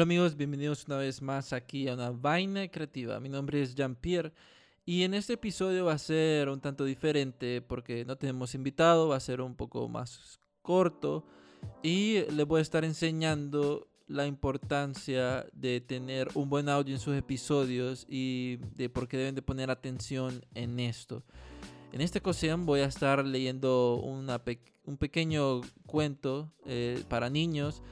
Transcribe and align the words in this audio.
Hola 0.00 0.04
amigos, 0.04 0.34
bienvenidos 0.34 0.86
una 0.86 0.96
vez 0.96 1.20
más 1.20 1.52
aquí 1.52 1.86
a 1.86 1.92
una 1.92 2.08
vaina 2.08 2.66
creativa. 2.68 3.20
Mi 3.20 3.28
nombre 3.28 3.60
es 3.60 3.74
Jean-Pierre 3.74 4.32
y 4.86 5.02
en 5.02 5.12
este 5.12 5.34
episodio 5.34 5.84
va 5.84 5.92
a 5.92 5.98
ser 5.98 6.48
un 6.48 6.58
tanto 6.58 6.86
diferente 6.86 7.60
porque 7.60 8.06
no 8.06 8.16
tenemos 8.16 8.54
invitado, 8.54 9.08
va 9.08 9.16
a 9.16 9.20
ser 9.20 9.42
un 9.42 9.54
poco 9.54 9.90
más 9.90 10.40
corto 10.62 11.26
y 11.82 12.20
les 12.34 12.46
voy 12.46 12.60
a 12.60 12.62
estar 12.62 12.82
enseñando 12.82 13.88
la 14.06 14.26
importancia 14.26 15.44
de 15.52 15.82
tener 15.82 16.28
un 16.32 16.48
buen 16.48 16.70
audio 16.70 16.94
en 16.94 17.00
sus 17.00 17.14
episodios 17.14 18.06
y 18.08 18.56
de 18.76 18.88
por 18.88 19.06
qué 19.06 19.18
deben 19.18 19.34
de 19.34 19.42
poner 19.42 19.70
atención 19.70 20.46
en 20.54 20.80
esto. 20.80 21.24
En 21.92 22.00
esta 22.00 22.20
ocasión 22.20 22.64
voy 22.64 22.80
a 22.80 22.86
estar 22.86 23.22
leyendo 23.22 23.96
una 23.96 24.40
un 24.86 24.96
pequeño 24.96 25.60
cuento 25.84 26.50
eh, 26.64 27.04
para 27.10 27.28
niños 27.28 27.82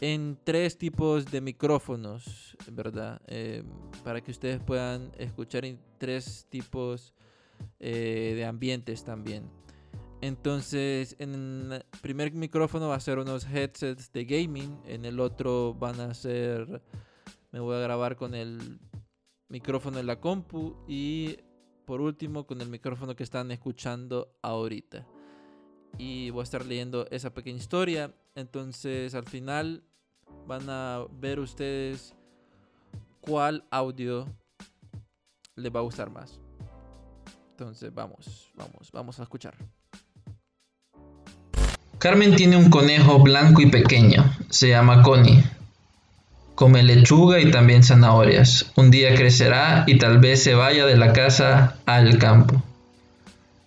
en 0.00 0.38
tres 0.44 0.78
tipos 0.78 1.30
de 1.30 1.40
micrófonos, 1.40 2.56
¿verdad? 2.70 3.20
Eh, 3.26 3.62
para 4.02 4.20
que 4.20 4.30
ustedes 4.30 4.60
puedan 4.60 5.12
escuchar 5.18 5.64
en 5.64 5.78
tres 5.98 6.46
tipos 6.48 7.14
eh, 7.80 8.32
de 8.34 8.44
ambientes 8.44 9.04
también. 9.04 9.50
Entonces, 10.20 11.16
en 11.18 11.72
el 11.72 11.84
primer 12.00 12.32
micrófono 12.32 12.88
va 12.88 12.94
a 12.94 13.00
ser 13.00 13.18
unos 13.18 13.46
headsets 13.46 14.12
de 14.12 14.24
gaming, 14.24 14.80
en 14.86 15.04
el 15.04 15.20
otro 15.20 15.74
van 15.74 16.00
a 16.00 16.14
ser, 16.14 16.82
me 17.52 17.60
voy 17.60 17.76
a 17.76 17.80
grabar 17.80 18.16
con 18.16 18.34
el 18.34 18.80
micrófono 19.48 19.98
de 19.98 20.04
la 20.04 20.20
compu 20.20 20.76
y 20.88 21.36
por 21.84 22.00
último 22.00 22.46
con 22.46 22.60
el 22.60 22.68
micrófono 22.68 23.14
que 23.14 23.22
están 23.22 23.50
escuchando 23.50 24.38
ahorita 24.40 25.06
y 25.98 26.30
voy 26.30 26.40
a 26.40 26.44
estar 26.44 26.64
leyendo 26.64 27.06
esa 27.10 27.32
pequeña 27.32 27.58
historia. 27.58 28.14
Entonces 28.34 29.14
al 29.14 29.24
final 29.24 29.82
van 30.46 30.68
a 30.68 31.04
ver 31.20 31.38
ustedes 31.38 32.14
cuál 33.20 33.64
audio 33.70 34.26
les 35.56 35.72
va 35.72 35.80
a 35.80 35.82
gustar 35.82 36.10
más. 36.10 36.40
Entonces 37.50 37.94
vamos, 37.94 38.50
vamos, 38.54 38.90
vamos 38.92 39.20
a 39.20 39.22
escuchar. 39.22 39.54
Carmen 41.98 42.34
tiene 42.34 42.56
un 42.56 42.70
conejo 42.70 43.20
blanco 43.20 43.62
y 43.62 43.66
pequeño. 43.66 44.30
Se 44.50 44.68
llama 44.68 45.02
Connie. 45.02 45.42
Come 46.54 46.82
lechuga 46.82 47.40
y 47.40 47.50
también 47.50 47.82
zanahorias. 47.82 48.72
Un 48.76 48.90
día 48.90 49.14
crecerá 49.14 49.84
y 49.86 49.98
tal 49.98 50.18
vez 50.18 50.42
se 50.42 50.54
vaya 50.54 50.86
de 50.86 50.96
la 50.96 51.12
casa 51.12 51.78
al 51.86 52.18
campo. 52.18 52.62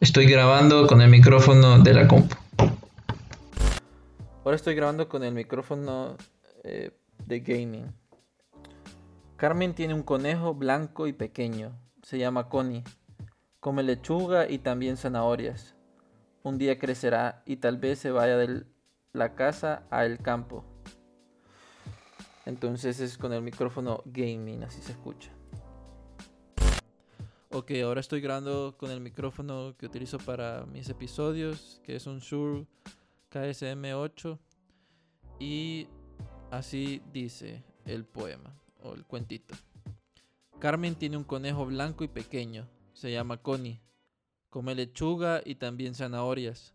Estoy 0.00 0.26
grabando 0.26 0.86
con 0.86 1.00
el 1.00 1.10
micrófono 1.10 1.80
de 1.80 1.92
la 1.92 2.06
compu. 2.06 2.36
Ahora 4.42 4.56
estoy 4.56 4.74
grabando 4.74 5.06
con 5.06 5.22
el 5.22 5.34
micrófono 5.34 6.16
eh, 6.64 6.92
de 7.26 7.40
gaming. 7.40 7.92
Carmen 9.36 9.74
tiene 9.74 9.92
un 9.92 10.02
conejo 10.02 10.54
blanco 10.54 11.06
y 11.06 11.12
pequeño. 11.12 11.78
Se 12.02 12.16
llama 12.16 12.48
Connie. 12.48 12.82
Come 13.60 13.82
lechuga 13.82 14.48
y 14.48 14.56
también 14.58 14.96
zanahorias. 14.96 15.76
Un 16.42 16.56
día 16.56 16.78
crecerá 16.78 17.42
y 17.44 17.56
tal 17.56 17.76
vez 17.76 17.98
se 17.98 18.12
vaya 18.12 18.38
de 18.38 18.64
la 19.12 19.34
casa 19.34 19.82
al 19.90 20.18
campo. 20.20 20.64
Entonces 22.46 22.98
es 23.00 23.18
con 23.18 23.34
el 23.34 23.42
micrófono 23.42 24.02
gaming, 24.06 24.64
así 24.64 24.80
se 24.80 24.92
escucha. 24.92 25.30
Ok, 27.50 27.72
ahora 27.84 28.00
estoy 28.00 28.22
grabando 28.22 28.74
con 28.78 28.90
el 28.90 29.00
micrófono 29.00 29.74
que 29.76 29.84
utilizo 29.84 30.16
para 30.16 30.64
mis 30.64 30.88
episodios, 30.88 31.82
que 31.84 31.96
es 31.96 32.06
un 32.06 32.20
Shure 32.20 32.66
KSM8. 33.30 34.38
Y 35.38 35.88
así 36.50 37.02
dice 37.12 37.64
el 37.84 38.04
poema 38.04 38.54
o 38.82 38.94
el 38.94 39.04
cuentito. 39.04 39.54
Carmen 40.58 40.94
tiene 40.94 41.16
un 41.16 41.24
conejo 41.24 41.64
blanco 41.64 42.04
y 42.04 42.08
pequeño. 42.08 42.68
Se 42.92 43.10
llama 43.10 43.38
Connie. 43.38 43.80
Come 44.50 44.74
lechuga 44.74 45.40
y 45.44 45.54
también 45.54 45.94
zanahorias. 45.94 46.74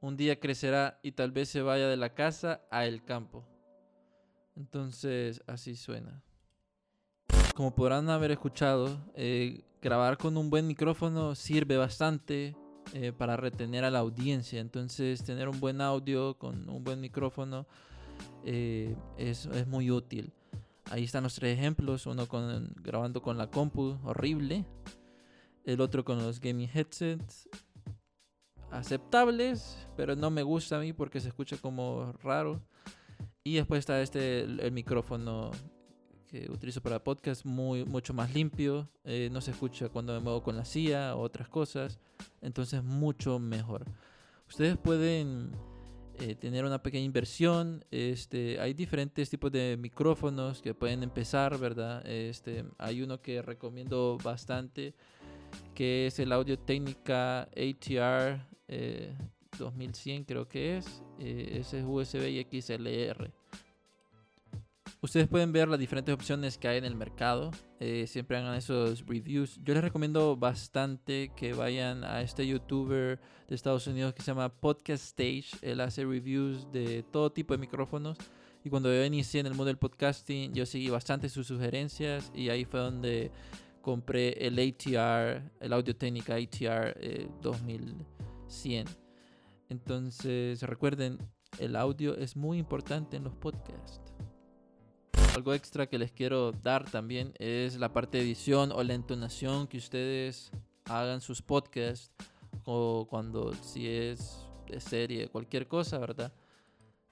Un 0.00 0.16
día 0.16 0.38
crecerá 0.38 1.00
y 1.02 1.12
tal 1.12 1.32
vez 1.32 1.48
se 1.48 1.62
vaya 1.62 1.88
de 1.88 1.96
la 1.96 2.14
casa 2.14 2.62
a 2.70 2.86
el 2.86 3.04
campo. 3.04 3.44
Entonces 4.54 5.42
así 5.46 5.74
suena. 5.74 6.22
Como 7.56 7.74
podrán 7.74 8.08
haber 8.08 8.30
escuchado, 8.30 9.04
eh, 9.14 9.64
grabar 9.82 10.16
con 10.16 10.36
un 10.36 10.50
buen 10.50 10.68
micrófono 10.68 11.34
sirve 11.34 11.76
bastante 11.76 12.54
eh, 12.94 13.12
para 13.12 13.36
retener 13.36 13.84
a 13.84 13.90
la 13.90 13.98
audiencia. 13.98 14.60
Entonces, 14.60 15.22
tener 15.22 15.48
un 15.48 15.60
buen 15.60 15.80
audio 15.80 16.38
con 16.38 16.68
un 16.68 16.84
buen 16.84 17.00
micrófono 17.00 17.66
eh, 18.44 18.96
es, 19.16 19.46
es, 19.46 19.66
muy 19.66 19.90
útil. 19.90 20.32
Ahí 20.90 21.04
están 21.04 21.24
los 21.24 21.34
tres 21.34 21.58
ejemplos: 21.58 22.06
uno 22.06 22.26
con, 22.26 22.72
grabando 22.82 23.20
con 23.20 23.36
la 23.36 23.50
compu, 23.50 23.98
horrible. 24.04 24.64
El 25.64 25.80
otro 25.82 26.02
con 26.02 26.18
los 26.18 26.40
gaming 26.40 26.70
headsets, 26.72 27.46
aceptables, 28.70 29.86
pero 29.96 30.16
no 30.16 30.30
me 30.30 30.42
gusta 30.42 30.78
a 30.78 30.80
mí 30.80 30.94
porque 30.94 31.20
se 31.20 31.28
escucha 31.28 31.58
como 31.58 32.12
raro. 32.22 32.62
Y 33.44 33.56
después 33.56 33.80
está 33.80 34.00
este, 34.00 34.40
el 34.40 34.72
micrófono 34.72 35.50
que 36.28 36.50
utilizo 36.50 36.80
para 36.80 37.02
podcast 37.02 37.44
muy, 37.44 37.84
mucho 37.84 38.14
más 38.14 38.32
limpio. 38.34 38.88
Eh, 39.04 39.28
no 39.32 39.40
se 39.40 39.50
escucha 39.50 39.88
cuando 39.88 40.12
me 40.12 40.20
muevo 40.20 40.42
con 40.42 40.56
la 40.56 40.64
silla 40.64 41.16
o 41.16 41.20
otras 41.20 41.48
cosas. 41.48 41.98
Entonces 42.40 42.82
mucho 42.84 43.38
mejor. 43.38 43.84
Ustedes 44.48 44.76
pueden 44.76 45.50
eh, 46.20 46.34
tener 46.34 46.64
una 46.64 46.82
pequeña 46.82 47.04
inversión. 47.04 47.84
Este, 47.90 48.60
hay 48.60 48.74
diferentes 48.74 49.30
tipos 49.30 49.50
de 49.50 49.76
micrófonos 49.78 50.62
que 50.62 50.74
pueden 50.74 51.02
empezar, 51.02 51.58
¿verdad? 51.58 52.06
Este, 52.06 52.64
hay 52.78 53.02
uno 53.02 53.20
que 53.20 53.42
recomiendo 53.42 54.18
bastante 54.22 54.94
que 55.74 56.06
es 56.06 56.18
el 56.18 56.30
Audio 56.32 56.58
Técnica 56.58 57.48
ATR 57.56 58.46
2100 59.58 60.24
creo 60.24 60.48
que 60.48 60.78
es. 60.78 61.02
Eh, 61.18 61.58
ese 61.60 61.80
es 61.80 61.84
USB 61.86 62.28
y 62.28 62.60
XLR. 62.60 63.32
Ustedes 65.00 65.28
pueden 65.28 65.52
ver 65.52 65.68
las 65.68 65.78
diferentes 65.78 66.12
opciones 66.12 66.58
que 66.58 66.66
hay 66.66 66.78
en 66.78 66.84
el 66.84 66.96
mercado. 66.96 67.52
Eh, 67.78 68.08
siempre 68.08 68.36
hagan 68.36 68.56
esos 68.56 69.06
reviews. 69.06 69.60
Yo 69.62 69.72
les 69.74 69.84
recomiendo 69.84 70.36
bastante 70.36 71.30
que 71.36 71.52
vayan 71.52 72.02
a 72.02 72.20
este 72.20 72.44
youtuber 72.44 73.20
de 73.46 73.54
Estados 73.54 73.86
Unidos 73.86 74.12
que 74.12 74.22
se 74.22 74.32
llama 74.32 74.48
Podcast 74.48 75.04
Stage. 75.04 75.50
Él 75.62 75.80
hace 75.80 76.04
reviews 76.04 76.66
de 76.72 77.04
todo 77.04 77.30
tipo 77.30 77.54
de 77.54 77.58
micrófonos. 77.58 78.18
Y 78.64 78.70
cuando 78.70 78.92
yo 78.92 79.04
inicié 79.04 79.38
en 79.38 79.46
el 79.46 79.52
mundo 79.52 79.66
del 79.66 79.78
podcasting, 79.78 80.52
yo 80.52 80.66
seguí 80.66 80.90
bastante 80.90 81.28
sus 81.28 81.46
sugerencias. 81.46 82.32
Y 82.34 82.48
ahí 82.48 82.64
fue 82.64 82.80
donde 82.80 83.30
compré 83.80 84.30
el 84.44 84.58
ATR, 84.58 85.48
el 85.60 85.72
Audio 85.74 85.94
Técnica 85.94 86.34
ATR 86.34 86.98
2100. 87.40 88.86
Entonces 89.68 90.60
recuerden, 90.62 91.18
el 91.60 91.76
audio 91.76 92.16
es 92.16 92.34
muy 92.34 92.58
importante 92.58 93.16
en 93.16 93.22
los 93.22 93.34
podcasts 93.36 94.07
algo 95.38 95.54
extra 95.54 95.86
que 95.86 95.98
les 95.98 96.10
quiero 96.10 96.50
dar 96.50 96.90
también 96.90 97.32
es 97.38 97.78
la 97.78 97.92
parte 97.92 98.18
de 98.18 98.24
edición 98.24 98.72
o 98.72 98.82
la 98.82 98.94
entonación 98.94 99.68
que 99.68 99.78
ustedes 99.78 100.50
hagan 100.86 101.20
sus 101.20 101.42
podcasts 101.42 102.10
o 102.64 103.06
cuando 103.08 103.54
si 103.54 103.86
es 103.86 104.44
de 104.66 104.80
serie, 104.80 105.28
cualquier 105.28 105.68
cosa, 105.68 105.98
¿verdad? 105.98 106.32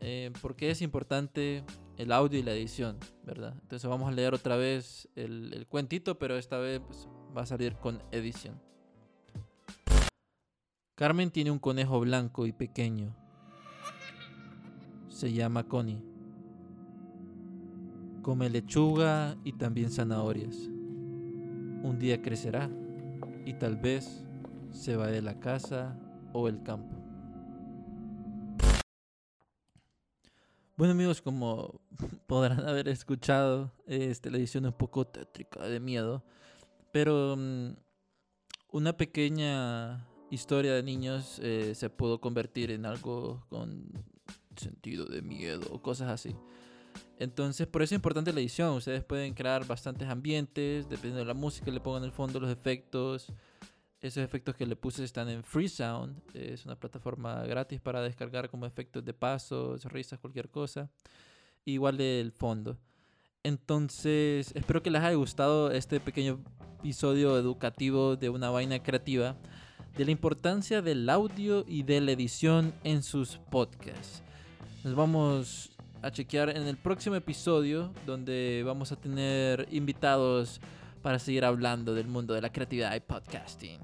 Eh, 0.00 0.30
porque 0.42 0.70
es 0.70 0.82
importante 0.82 1.64
el 1.96 2.12
audio 2.12 2.38
y 2.38 2.42
la 2.42 2.52
edición, 2.52 2.98
¿verdad? 3.24 3.54
Entonces 3.62 3.88
vamos 3.88 4.08
a 4.08 4.12
leer 4.12 4.34
otra 4.34 4.56
vez 4.56 5.08
el, 5.16 5.66
cuentito, 5.70 6.18
pero 6.18 6.36
esta 6.36 6.58
vez 6.58 6.80
pues, 6.86 7.08
va 7.34 7.42
a 7.42 7.46
salir 7.46 7.74
con 7.76 8.02
edición. 8.12 8.60
Carmen 10.94 11.30
tiene 11.30 11.50
un 11.50 11.58
conejo 11.58 11.98
blanco 12.00 12.44
y 12.44 12.52
pequeño. 12.52 13.16
Se 15.08 15.32
llama 15.32 15.64
Connie. 15.64 16.09
Come 18.22 18.50
lechuga 18.50 19.36
y 19.44 19.52
también 19.52 19.90
zanahorias. 19.90 20.56
Un 21.82 21.96
día 21.98 22.20
crecerá 22.20 22.70
y 23.46 23.54
tal 23.54 23.76
vez 23.76 24.24
se 24.70 24.96
va 24.96 25.06
de 25.06 25.22
la 25.22 25.40
casa 25.40 25.98
o 26.32 26.48
el 26.48 26.62
campo. 26.62 26.96
Bueno 30.76 30.92
amigos, 30.92 31.20
como 31.22 31.80
podrán 32.26 32.60
haber 32.60 32.88
escuchado, 32.88 33.72
este, 33.86 34.30
la 34.30 34.38
edición 34.38 34.64
es 34.64 34.72
un 34.72 34.78
poco 34.78 35.06
tétrica, 35.06 35.66
de 35.66 35.80
miedo, 35.80 36.22
pero 36.92 37.36
mm, 37.36 37.70
una 38.72 38.96
pequeña 38.96 40.06
historia 40.30 40.74
de 40.74 40.82
niños 40.82 41.40
eh, 41.42 41.74
se 41.74 41.90
pudo 41.90 42.20
convertir 42.20 42.70
en 42.70 42.86
algo 42.86 43.46
con 43.48 43.92
sentido 44.56 45.06
de 45.06 45.22
miedo 45.22 45.66
o 45.70 45.82
cosas 45.82 46.08
así. 46.08 46.36
Entonces, 47.18 47.66
por 47.66 47.82
eso 47.82 47.94
es 47.94 47.98
importante 47.98 48.32
la 48.32 48.40
edición. 48.40 48.76
Ustedes 48.76 49.04
pueden 49.04 49.34
crear 49.34 49.66
bastantes 49.66 50.08
ambientes, 50.08 50.88
dependiendo 50.88 51.18
de 51.18 51.26
la 51.26 51.34
música, 51.34 51.70
le 51.70 51.80
pongan 51.80 52.02
en 52.02 52.06
el 52.06 52.12
fondo 52.12 52.40
los 52.40 52.50
efectos. 52.50 53.32
Esos 54.00 54.24
efectos 54.24 54.56
que 54.56 54.64
le 54.64 54.76
puse 54.76 55.04
están 55.04 55.28
en 55.28 55.44
Freesound. 55.44 56.22
Es 56.34 56.64
una 56.64 56.76
plataforma 56.76 57.42
gratis 57.44 57.80
para 57.80 58.00
descargar 58.00 58.48
como 58.48 58.64
efectos 58.64 59.04
de 59.04 59.12
pasos, 59.12 59.84
risas, 59.84 60.18
cualquier 60.18 60.48
cosa. 60.48 60.88
Igual 61.66 62.00
el 62.00 62.32
fondo. 62.32 62.78
Entonces, 63.42 64.52
espero 64.54 64.82
que 64.82 64.90
les 64.90 65.02
haya 65.02 65.16
gustado 65.16 65.70
este 65.70 66.00
pequeño 66.00 66.42
episodio 66.78 67.36
educativo 67.36 68.16
de 68.16 68.30
una 68.30 68.48
vaina 68.48 68.82
creativa 68.82 69.36
de 69.96 70.04
la 70.06 70.10
importancia 70.10 70.80
del 70.80 71.08
audio 71.10 71.64
y 71.66 71.82
de 71.82 72.00
la 72.00 72.12
edición 72.12 72.72
en 72.84 73.02
sus 73.02 73.38
podcasts. 73.50 74.22
Nos 74.84 74.94
vamos 74.94 75.72
a 76.02 76.10
chequear 76.10 76.50
en 76.50 76.66
el 76.66 76.76
próximo 76.76 77.16
episodio 77.16 77.92
donde 78.06 78.62
vamos 78.64 78.92
a 78.92 78.96
tener 78.96 79.66
invitados 79.70 80.60
para 81.02 81.18
seguir 81.18 81.44
hablando 81.44 81.94
del 81.94 82.06
mundo 82.06 82.34
de 82.34 82.40
la 82.40 82.52
creatividad 82.52 82.94
y 82.94 83.00
podcasting. 83.00 83.80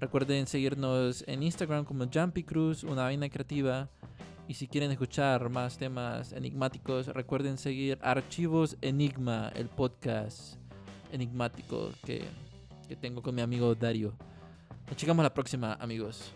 Recuerden 0.00 0.46
seguirnos 0.46 1.24
en 1.26 1.42
Instagram 1.42 1.84
como 1.84 2.06
Jumpy 2.12 2.44
Cruz, 2.44 2.84
una 2.84 3.02
vaina 3.02 3.28
creativa. 3.28 3.88
Y 4.46 4.54
si 4.54 4.66
quieren 4.66 4.90
escuchar 4.90 5.50
más 5.50 5.76
temas 5.76 6.32
enigmáticos, 6.32 7.08
recuerden 7.08 7.58
seguir 7.58 7.98
Archivos 8.00 8.76
Enigma, 8.80 9.52
el 9.54 9.68
podcast 9.68 10.56
enigmático 11.12 11.90
que, 12.04 12.24
que 12.88 12.96
tengo 12.96 13.22
con 13.22 13.34
mi 13.34 13.42
amigo 13.42 13.74
Dario. 13.74 14.14
Nos 14.86 14.96
checamos 14.96 15.22
la 15.22 15.34
próxima, 15.34 15.74
amigos. 15.74 16.32